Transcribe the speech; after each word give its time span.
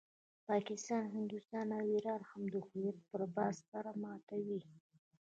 پاکستان، 0.49 1.03
هندوستان 1.15 1.67
او 1.77 1.85
ایران 1.93 2.21
هم 2.29 2.43
د 2.53 2.55
هویت 2.67 2.97
پر 3.09 3.21
بحث 3.35 3.57
سر 3.69 3.85
ماتوي. 4.01 4.59